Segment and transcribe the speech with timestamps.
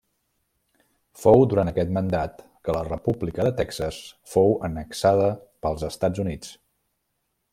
[1.23, 4.01] Fou durant aquest mandat que la República de Texas
[4.33, 5.31] fou annexada
[5.67, 6.53] pels Estats Units.